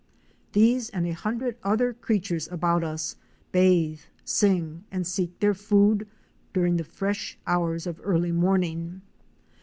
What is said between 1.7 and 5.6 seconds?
creatures about us bathe, sing, and seek their